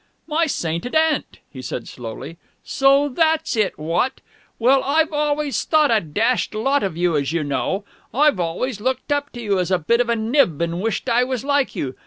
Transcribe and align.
"My 0.25 0.47
sainted 0.47 0.95
aunt!" 0.95 1.37
he 1.47 1.61
said 1.61 1.87
slowly. 1.87 2.37
"So 2.63 3.07
that's 3.07 3.55
it, 3.55 3.77
what? 3.77 4.19
Well, 4.57 4.83
I've 4.83 5.13
always 5.13 5.63
thought 5.63 5.91
a 5.91 6.01
dashed 6.01 6.55
lot 6.55 6.81
of 6.81 6.97
you, 6.97 7.15
as 7.15 7.31
you 7.31 7.43
know. 7.43 7.83
I've 8.11 8.39
always 8.39 8.81
looked 8.81 9.11
up 9.11 9.31
to 9.33 9.39
you 9.39 9.59
as 9.59 9.69
a 9.69 9.77
bit 9.77 10.01
of 10.01 10.09
a 10.09 10.15
nib 10.15 10.59
and 10.59 10.81
wished 10.81 11.07
I 11.07 11.23
was 11.23 11.43
like 11.45 11.75
you. 11.75 11.95